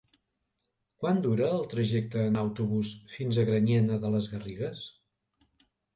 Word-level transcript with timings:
Quant 1.03 1.19
dura 1.25 1.49
el 1.57 1.67
trajecte 1.73 2.23
en 2.29 2.39
autobús 2.45 2.95
fins 3.17 3.39
a 3.39 3.45
Granyena 3.51 4.01
de 4.07 4.11
les 4.17 4.31
Garrigues? 4.33 4.87